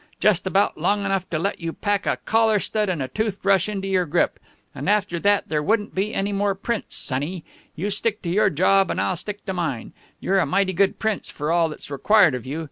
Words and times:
Just 0.19 0.47
about 0.47 0.79
long 0.79 1.05
enough 1.05 1.29
to 1.29 1.37
let 1.37 1.59
you 1.59 1.73
pack 1.73 2.07
a 2.07 2.17
collar 2.25 2.57
stud 2.59 2.89
and 2.89 3.03
a 3.03 3.07
toothbrush 3.07 3.69
into 3.69 3.87
your 3.87 4.07
grip. 4.07 4.39
And 4.73 4.89
after 4.89 5.19
that 5.19 5.49
there 5.49 5.61
wouldn't 5.61 5.93
be 5.93 6.11
any 6.11 6.31
more 6.33 6.55
Prince, 6.55 6.95
sonnie. 6.95 7.43
You 7.75 7.91
stick 7.91 8.23
to 8.23 8.29
your 8.31 8.49
job 8.49 8.89
and 8.89 8.99
I'll 8.99 9.15
stick 9.15 9.45
to 9.45 9.53
mine. 9.53 9.93
You're 10.19 10.39
a 10.39 10.45
mighty 10.47 10.73
good 10.73 10.97
Prince 10.97 11.29
for 11.29 11.51
all 11.51 11.69
that's 11.69 11.91
required 11.91 12.33
of 12.33 12.47
you. 12.47 12.59